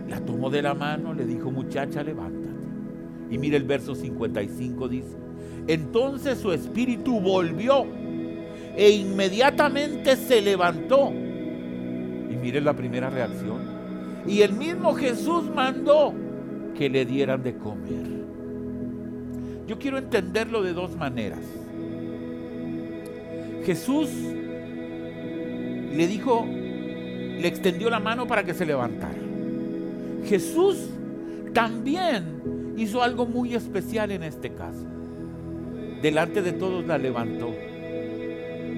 [0.10, 2.50] La tomó de la mano, le dijo, muchacha, levántate.
[3.30, 5.16] Y mire el verso 55 dice,
[5.68, 7.86] entonces su espíritu volvió
[8.76, 11.12] e inmediatamente se levantó
[12.40, 13.60] mire la primera reacción.
[14.28, 16.14] Y el mismo Jesús mandó
[16.76, 18.20] que le dieran de comer.
[19.68, 21.40] Yo quiero entenderlo de dos maneras.
[23.66, 24.10] Jesús
[25.94, 29.14] le dijo, le extendió la mano para que se levantara.
[30.26, 30.90] Jesús
[31.54, 34.86] también hizo algo muy especial en este caso.
[36.02, 37.54] Delante de todos la levantó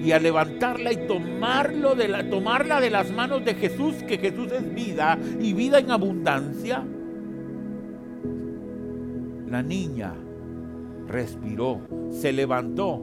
[0.02, 4.50] y a levantarla y tomarlo de la, tomarla de las manos de Jesús, que Jesús
[4.50, 6.82] es vida y vida en abundancia,
[9.48, 10.14] la niña
[11.06, 13.00] respiró, se levantó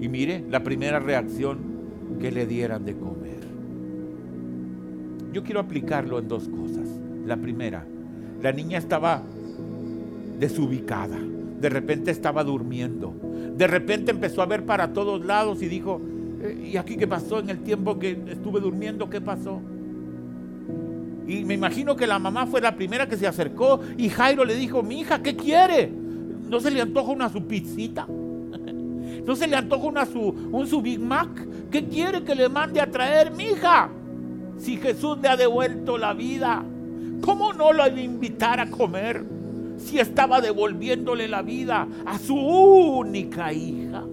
[0.00, 1.58] y mire la primera reacción
[2.18, 3.40] que le dieran de comer.
[5.32, 6.88] Yo quiero aplicarlo en dos cosas.
[7.26, 7.84] La primera,
[8.40, 9.22] la niña estaba
[10.38, 11.18] desubicada,
[11.60, 13.12] de repente estaba durmiendo,
[13.54, 16.00] de repente empezó a ver para todos lados y dijo,
[16.40, 19.10] ¿Y aquí qué pasó en el tiempo que estuve durmiendo?
[19.10, 19.60] ¿Qué pasó?
[21.26, 24.54] Y me imagino que la mamá fue la primera que se acercó y Jairo le
[24.54, 25.92] dijo, mi hija, ¿qué quiere?
[26.48, 27.40] ¿No se le antoja una su?
[29.26, 31.28] ¿No se le antoja una su, un su Big Mac?
[31.70, 33.90] ¿Qué quiere que le mande a traer, mi hija?
[34.58, 36.64] Si Jesús le ha devuelto la vida,
[37.20, 39.22] ¿cómo no la iba a invitar a comer?
[39.76, 44.04] Si estaba devolviéndole la vida a su única hija.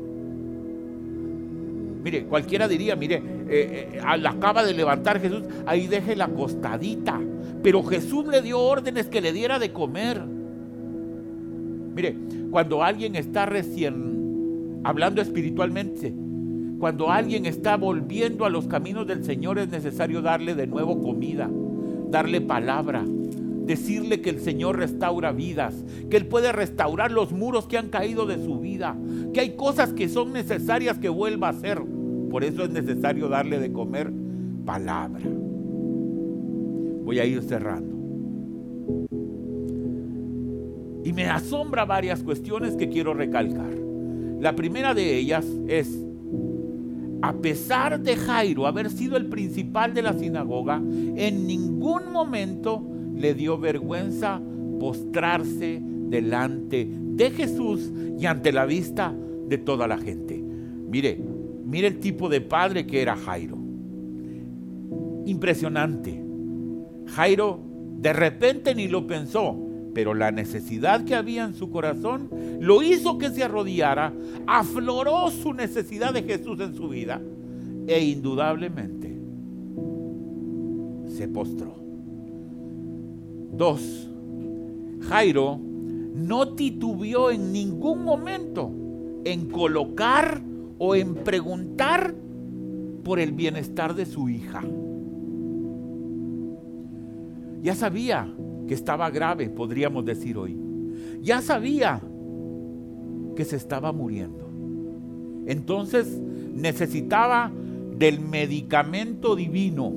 [2.05, 3.15] Mire, cualquiera diría, mire,
[3.49, 7.19] eh, eh, acaba de levantar Jesús, ahí deje la costadita.
[7.63, 10.21] Pero Jesús le dio órdenes que le diera de comer.
[11.95, 12.15] Mire,
[12.51, 16.13] cuando alguien está recién hablando espiritualmente,
[16.77, 21.49] cuando alguien está volviendo a los caminos del Señor, es necesario darle de nuevo comida,
[22.11, 23.03] darle palabra,
[23.65, 25.73] decirle que el Señor restaura vidas,
[26.11, 28.95] que Él puede restaurar los muros que han caído de su vida,
[29.33, 31.94] que hay cosas que son necesarias que vuelva a hacer.
[32.29, 34.11] Por eso es necesario darle de comer
[34.65, 35.23] palabra.
[37.03, 37.95] Voy a ir cerrando.
[41.03, 43.71] Y me asombra varias cuestiones que quiero recalcar.
[44.41, 46.03] La primera de ellas es,
[47.21, 52.83] a pesar de Jairo haber sido el principal de la sinagoga, en ningún momento
[53.15, 54.41] le dio vergüenza
[54.79, 59.15] postrarse delante de Jesús y ante la vista
[59.47, 60.43] de toda la gente.
[60.89, 61.19] Mire,
[61.75, 63.57] mire el tipo de padre que era Jairo.
[65.25, 66.23] Impresionante.
[67.07, 67.59] Jairo
[67.97, 69.57] de repente ni lo pensó,
[69.93, 72.29] pero la necesidad que había en su corazón
[72.61, 74.13] lo hizo que se arrodillara,
[74.47, 77.21] afloró su necesidad de Jesús en su vida
[77.87, 79.13] e indudablemente
[81.09, 81.75] se postró.
[83.51, 84.09] Dos,
[85.09, 85.59] Jairo
[86.15, 88.71] no titubeó en ningún momento
[89.25, 90.41] en colocar
[90.77, 92.13] o en preguntar
[93.03, 94.63] por el bienestar de su hija.
[97.61, 98.31] Ya sabía
[98.67, 100.57] que estaba grave, podríamos decir hoy.
[101.21, 102.01] Ya sabía
[103.35, 104.49] que se estaba muriendo.
[105.45, 106.07] Entonces
[106.53, 107.51] necesitaba
[107.97, 109.91] del medicamento divino,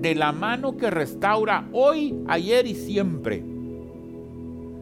[0.00, 3.42] de la mano que restaura hoy, ayer y siempre.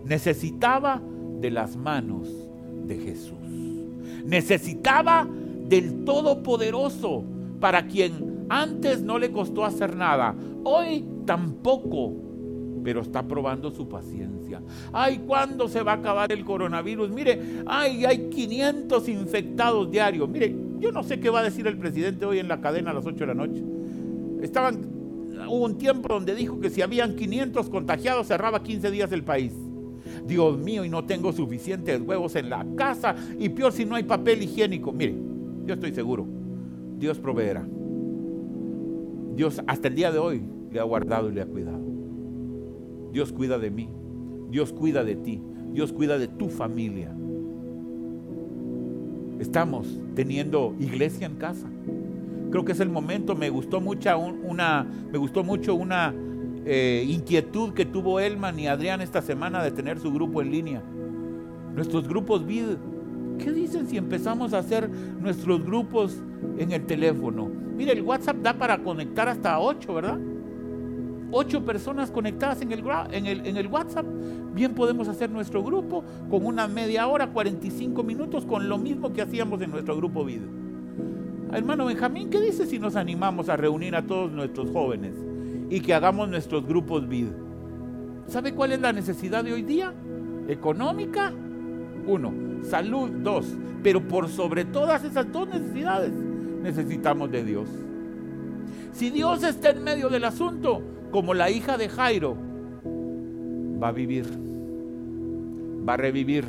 [0.05, 1.01] Necesitaba
[1.41, 2.29] de las manos
[2.87, 3.72] de Jesús.
[4.25, 5.27] Necesitaba
[5.69, 7.25] del Todopoderoso,
[7.61, 12.23] para quien antes no le costó hacer nada, hoy tampoco
[12.83, 14.61] pero está probando su paciencia.
[14.93, 17.11] Ay, ¿cuándo se va a acabar el coronavirus?
[17.11, 20.29] Mire, ay, hay 500 infectados diarios.
[20.29, 22.95] Mire, yo no sé qué va a decir el presidente hoy en la cadena a
[22.95, 23.63] las 8 de la noche.
[24.43, 24.81] Estaban,
[25.49, 29.53] hubo un tiempo donde dijo que si habían 500 contagiados cerraba 15 días el país.
[30.27, 34.03] Dios mío, y no tengo suficientes huevos en la casa, y peor si no hay
[34.03, 34.93] papel higiénico.
[34.93, 35.15] Mire,
[35.67, 36.27] yo estoy seguro,
[36.99, 37.67] Dios proveerá.
[39.35, 41.81] Dios hasta el día de hoy le ha guardado y le ha cuidado.
[43.13, 43.89] Dios cuida de mí,
[44.51, 47.15] Dios cuida de ti, Dios cuida de tu familia.
[49.39, 51.69] Estamos teniendo iglesia en casa.
[52.51, 53.35] Creo que es el momento.
[53.35, 56.15] Me gustó mucho una, me gustó mucho una
[56.65, 60.83] eh, inquietud que tuvo Elman y Adrián esta semana de tener su grupo en línea.
[61.75, 62.77] Nuestros grupos vid.
[63.39, 66.23] ¿Qué dicen si empezamos a hacer nuestros grupos
[66.59, 67.51] en el teléfono?
[67.77, 70.19] Mire, el WhatsApp da para conectar hasta 8, ¿verdad?
[71.33, 74.05] ocho personas conectadas en el, WhatsApp,
[74.55, 79.23] bien podemos hacer nuestro grupo con una media hora, 45 minutos, con lo mismo que
[79.23, 80.49] hacíamos en nuestro grupo video.
[81.51, 85.15] Hermano Benjamín, ¿qué dice si nos animamos a reunir a todos nuestros jóvenes
[85.73, 87.33] y que hagamos nuestros grupos video?
[88.27, 89.95] ¿Sabe cuál es la necesidad de hoy día?
[90.47, 91.33] Económica,
[92.07, 92.31] uno.
[92.63, 93.47] Salud, dos.
[93.83, 97.71] Pero por sobre todas esas dos necesidades, necesitamos de Dios.
[98.93, 102.37] Si Dios está en medio del asunto, como la hija de Jairo,
[103.83, 104.27] va a vivir,
[105.89, 106.45] va a revivir.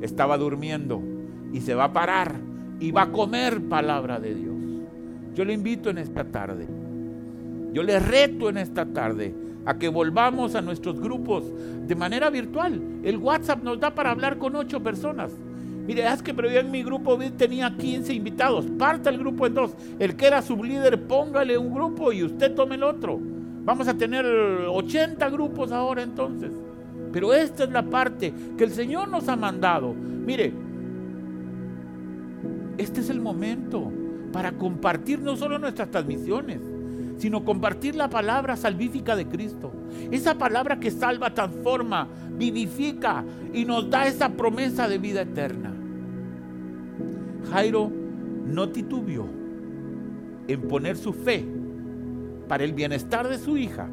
[0.00, 1.00] Estaba durmiendo
[1.52, 2.34] y se va a parar
[2.80, 4.56] y va a comer palabra de Dios.
[5.36, 6.66] Yo le invito en esta tarde,
[7.74, 9.34] yo le reto en esta tarde
[9.66, 11.44] a que volvamos a nuestros grupos
[11.86, 12.80] de manera virtual.
[13.02, 15.32] El WhatsApp nos da para hablar con ocho personas.
[15.84, 18.66] Mire, es que yo en mi grupo tenía 15 invitados.
[18.78, 19.74] Parta el grupo en dos.
[19.98, 23.18] El que era su líder, póngale un grupo y usted tome el otro.
[23.64, 26.52] Vamos a tener 80 grupos ahora entonces.
[27.12, 29.92] Pero esta es la parte que el Señor nos ha mandado.
[29.94, 30.52] Mire,
[32.78, 33.90] este es el momento
[34.32, 36.60] para compartir no solo nuestras transmisiones,
[37.24, 39.72] sino compartir la palabra salvífica de Cristo.
[40.10, 45.72] Esa palabra que salva, transforma, vivifica y nos da esa promesa de vida eterna.
[47.50, 47.90] Jairo
[48.44, 49.24] no titubió
[50.48, 51.46] en poner su fe
[52.46, 53.88] para el bienestar de su hija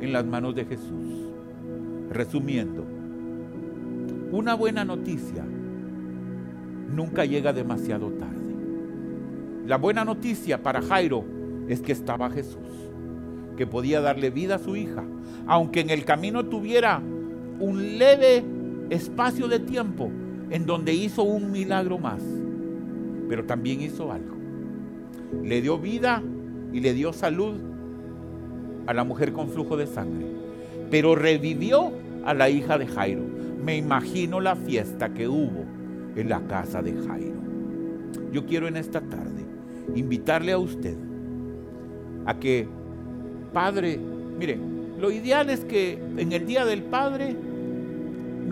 [0.00, 1.30] en las manos de Jesús.
[2.10, 2.84] Resumiendo,
[4.32, 5.44] una buena noticia
[6.92, 8.56] nunca llega demasiado tarde.
[9.68, 12.90] La buena noticia para Jairo es que estaba Jesús,
[13.56, 15.04] que podía darle vida a su hija,
[15.46, 17.00] aunque en el camino tuviera
[17.58, 18.44] un leve
[18.90, 20.10] espacio de tiempo
[20.50, 22.22] en donde hizo un milagro más,
[23.28, 24.36] pero también hizo algo.
[25.42, 26.22] Le dio vida
[26.72, 27.54] y le dio salud
[28.86, 30.26] a la mujer con flujo de sangre,
[30.90, 31.92] pero revivió
[32.24, 33.22] a la hija de Jairo.
[33.64, 35.64] Me imagino la fiesta que hubo
[36.16, 37.40] en la casa de Jairo.
[38.32, 39.44] Yo quiero en esta tarde
[39.94, 40.96] invitarle a usted
[42.26, 42.66] a que,
[43.52, 43.98] Padre,
[44.38, 44.58] mire,
[45.00, 47.34] lo ideal es que en el Día del Padre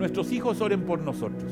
[0.01, 1.51] nuestros hijos oren por nosotros.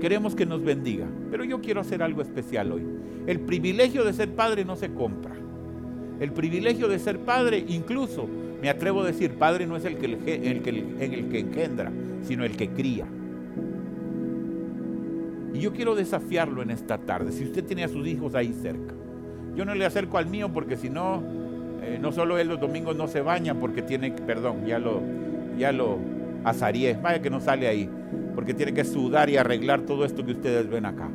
[0.00, 1.06] queremos que nos bendiga.
[1.30, 2.82] Pero yo quiero hacer algo especial hoy.
[3.26, 5.34] El privilegio de ser padre no se compra.
[6.20, 8.28] El privilegio de ser padre, incluso,
[8.60, 11.90] me atrevo a decir, padre no es el que, el, que, el que engendra,
[12.22, 13.06] sino el que cría.
[15.54, 18.94] Y yo quiero desafiarlo en esta tarde, si usted tiene a sus hijos ahí cerca.
[19.56, 21.22] Yo no le acerco al mío porque si no,
[21.82, 25.00] eh, no solo él los domingos no se baña porque tiene, perdón, ya lo,
[25.58, 25.98] ya lo
[27.02, 27.88] vaya que no sale ahí,
[28.34, 31.08] porque tiene que sudar y arreglar todo esto que ustedes ven acá.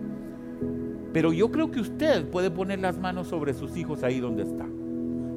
[1.13, 4.65] Pero yo creo que usted puede poner las manos sobre sus hijos ahí donde está.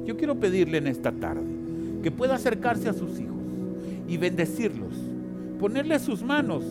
[0.05, 1.43] Yo quiero pedirle en esta tarde
[2.01, 3.37] que pueda acercarse a sus hijos
[4.07, 4.93] y bendecirlos,
[5.59, 6.63] ponerle sus manos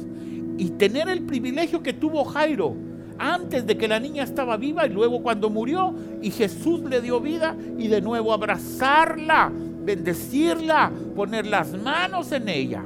[0.59, 2.75] y tener el privilegio que tuvo Jairo
[3.19, 7.21] antes de que la niña estaba viva y luego cuando murió y Jesús le dio
[7.21, 9.51] vida y de nuevo abrazarla,
[9.85, 12.85] bendecirla, poner las manos en ella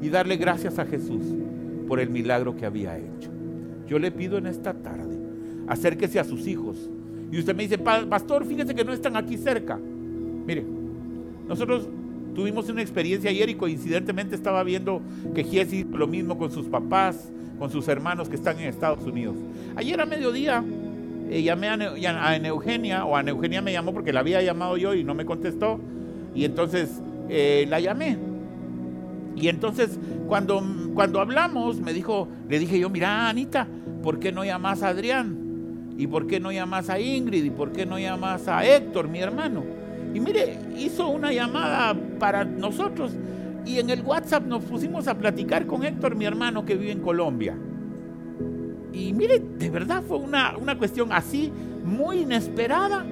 [0.00, 1.22] y darle gracias a Jesús
[1.86, 3.30] por el milagro que había hecho.
[3.86, 5.16] Yo le pido en esta tarde,
[5.66, 6.90] acérquese a sus hijos.
[7.30, 9.78] Y usted me dice, pastor, fíjese que no están aquí cerca.
[10.46, 10.64] Mire,
[11.46, 11.88] nosotros
[12.34, 15.02] tuvimos una experiencia ayer y coincidentemente estaba viendo
[15.34, 19.36] que Jesse lo mismo con sus papás, con sus hermanos que están en Estados Unidos.
[19.76, 20.64] Ayer a mediodía
[21.30, 25.04] eh, llamé a, Eugenia, o a Eugenia me llamó porque la había llamado yo y
[25.04, 25.80] no me contestó,
[26.34, 28.16] y entonces eh, la llamé.
[29.36, 30.62] Y entonces cuando,
[30.94, 33.66] cuando hablamos, me dijo, le dije yo, mira Anita,
[34.02, 35.36] ¿por qué no llamas a Adrián?
[35.96, 37.44] ¿Y por qué no llamas a Ingrid?
[37.44, 39.64] ¿Y por qué no llamas a Héctor, mi hermano?
[40.14, 43.12] Y mire, hizo una llamada para nosotros
[43.68, 47.00] y en el WhatsApp nos pusimos a platicar con Héctor, mi hermano que vive en
[47.00, 47.54] Colombia.
[48.94, 51.52] Y mire, de verdad fue una, una cuestión así,
[51.84, 53.04] muy inesperada,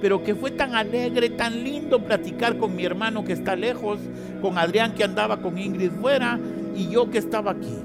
[0.00, 4.00] pero que fue tan alegre, tan lindo platicar con mi hermano que está lejos,
[4.40, 6.40] con Adrián que andaba con Ingrid fuera
[6.74, 7.78] y yo que estaba aquí.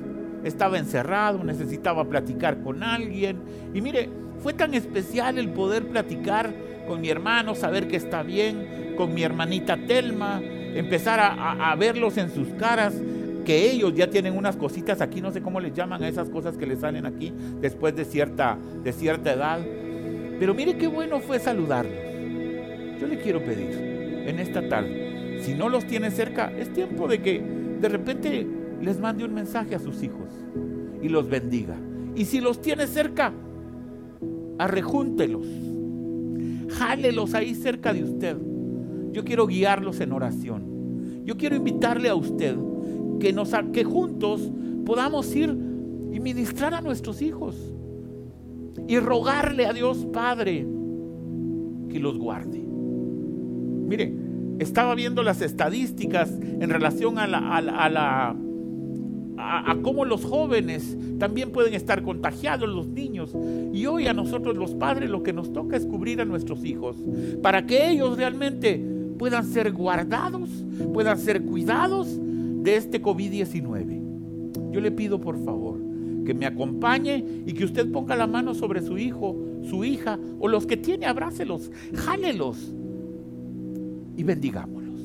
[0.44, 3.38] Estaba encerrado, necesitaba platicar con alguien.
[3.76, 4.10] Y mire,
[4.42, 6.52] fue tan especial el poder platicar
[6.88, 10.42] con mi hermano, saber que está bien, con mi hermanita Telma,
[10.76, 12.94] empezar a, verlos en sus caras,
[13.46, 16.58] que ellos ya tienen unas cositas aquí, no sé cómo les llaman a esas cosas
[16.58, 19.60] que les salen aquí después de cierta, de cierta edad.
[20.40, 21.96] Pero mire qué bueno fue saludarlos.
[23.00, 27.22] Yo le quiero pedir en esta tarde, si no los tiene cerca, es tiempo de
[27.22, 27.42] que
[27.80, 28.46] de repente
[28.82, 30.30] les mande un mensaje a sus hijos
[31.02, 31.76] y los bendiga.
[32.16, 33.32] Y si los tiene cerca,
[34.58, 35.46] arrejúntelos
[36.78, 38.38] jálelos ahí cerca de usted.
[39.18, 41.24] Yo quiero guiarlos en oración.
[41.26, 42.56] Yo quiero invitarle a usted
[43.20, 44.52] que, nos, que juntos
[44.86, 45.50] podamos ir
[46.12, 47.56] y ministrar a nuestros hijos
[48.88, 50.68] y rogarle a Dios Padre
[51.90, 52.60] que los guarde.
[52.60, 54.14] Mire,
[54.60, 58.36] estaba viendo las estadísticas en relación a la,
[59.40, 63.36] a cómo los jóvenes también pueden estar contagiados, los niños.
[63.74, 66.98] Y hoy a nosotros los padres lo que nos toca es cubrir a nuestros hijos
[67.42, 70.50] para que ellos realmente puedan ser guardados,
[70.94, 72.08] puedan ser cuidados
[72.64, 74.72] de este COVID-19.
[74.72, 75.80] Yo le pido por favor
[76.26, 80.48] que me acompañe y que usted ponga la mano sobre su hijo, su hija o
[80.48, 82.74] los que tiene, abrácelos, jálelos
[84.18, 85.00] y bendigámoslos.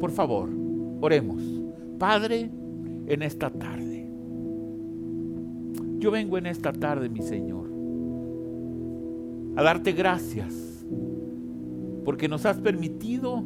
[0.00, 0.48] Por favor,
[1.00, 1.42] oremos.
[1.98, 2.50] Padre,
[3.06, 4.08] en esta tarde.
[5.98, 7.70] Yo vengo en esta tarde, mi Señor,
[9.56, 10.69] a darte gracias
[12.04, 13.44] porque nos has permitido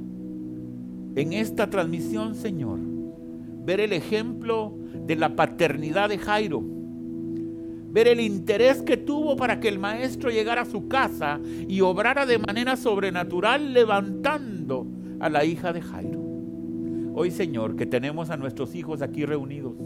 [1.17, 2.79] en esta transmisión, Señor,
[3.65, 4.75] ver el ejemplo
[5.07, 6.63] de la paternidad de Jairo,
[7.91, 12.27] ver el interés que tuvo para que el maestro llegara a su casa y obrara
[12.27, 14.87] de manera sobrenatural levantando
[15.21, 16.21] a la hija de Jairo.
[17.15, 19.77] Hoy, Señor, que tenemos a nuestros hijos aquí reunidos,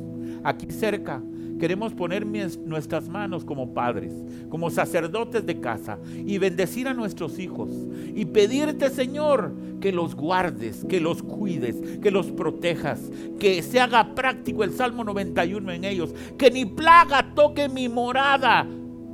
[0.45, 1.23] aquí cerca,
[1.59, 4.15] queremos poner nuestras manos como padres,
[4.49, 7.71] como sacerdotes de casa y bendecir a nuestros hijos
[8.15, 14.15] y pedirte, Señor, que los guardes, que los cuides, que los protejas, que se haga
[14.15, 18.67] práctico el Salmo 91 en ellos, que ni plaga toque mi morada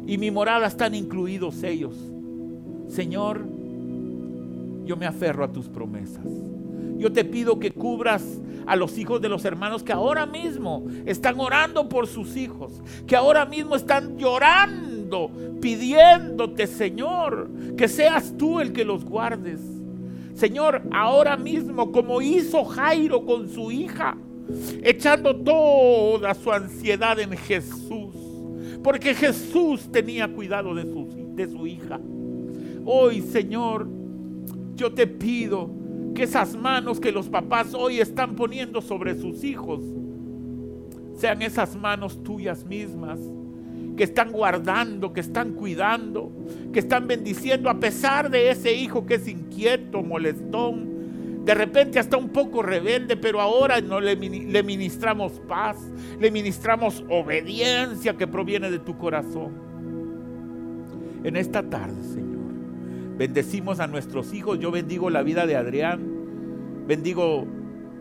[0.06, 1.94] y mi morada están incluidos ellos.
[2.88, 3.44] Señor,
[4.84, 6.26] yo me aferro a tus promesas.
[6.96, 11.38] Yo te pido que cubras a los hijos de los hermanos que ahora mismo están
[11.38, 15.30] orando por sus hijos, que ahora mismo están llorando,
[15.60, 19.60] pidiéndote, Señor, que seas tú el que los guardes.
[20.34, 24.16] Señor, ahora mismo, como hizo Jairo con su hija,
[24.82, 28.16] echando toda su ansiedad en Jesús,
[28.82, 32.00] porque Jesús tenía cuidado de su, de su hija.
[32.84, 33.88] Hoy, Señor,
[34.74, 35.83] yo te pido
[36.14, 39.80] que esas manos que los papás hoy están poniendo sobre sus hijos
[41.16, 43.18] sean esas manos tuyas mismas
[43.96, 46.32] que están guardando, que están cuidando,
[46.72, 52.16] que están bendiciendo a pesar de ese hijo que es inquieto, molestón, de repente hasta
[52.16, 55.76] un poco rebelde, pero ahora no le, le, ministramos paz,
[56.18, 59.52] le ministramos obediencia que proviene de tu corazón.
[61.22, 62.33] En esta tarde, Señor,
[63.16, 64.58] bendecimos a nuestros hijos.
[64.58, 66.00] Yo bendigo la vida de Adrián,
[66.86, 67.46] bendigo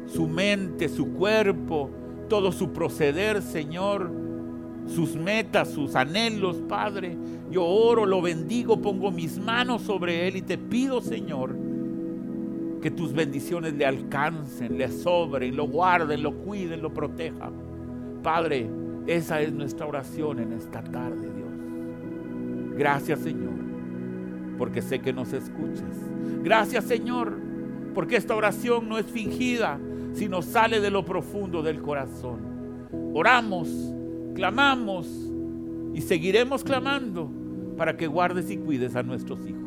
[0.05, 1.89] su mente, su cuerpo,
[2.29, 4.11] todo su proceder, Señor,
[4.87, 7.17] sus metas, sus anhelos, Padre.
[7.51, 11.55] Yo oro, lo bendigo, pongo mis manos sobre él y te pido, Señor,
[12.81, 17.53] que tus bendiciones le alcancen, le sobren, lo guarden, lo cuiden, lo protejan.
[18.21, 18.69] Padre,
[19.07, 22.77] esa es nuestra oración en esta tarde, Dios.
[22.77, 23.53] Gracias, Señor,
[24.57, 25.97] porque sé que nos escuchas.
[26.43, 27.37] Gracias, Señor,
[27.93, 29.79] porque esta oración no es fingida,
[30.13, 32.39] sino sale de lo profundo del corazón.
[33.13, 33.69] Oramos,
[34.35, 35.07] clamamos
[35.93, 37.29] y seguiremos clamando
[37.77, 39.61] para que guardes y cuides a nuestros hijos.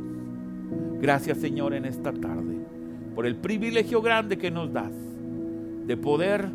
[1.01, 2.57] Gracias, Señor, en esta tarde
[3.15, 4.93] por el privilegio grande que nos das
[5.87, 6.51] de poder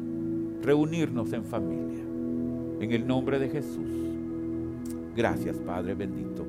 [0.61, 2.03] reunirnos en familia.
[2.79, 3.89] En el nombre de Jesús.
[5.15, 6.45] Gracias, Padre bendito.